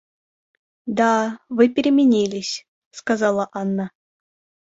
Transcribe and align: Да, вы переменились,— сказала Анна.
Да, 0.87 1.27
вы 1.47 1.69
переменились,— 1.69 2.65
сказала 2.89 3.49
Анна. 3.51 3.91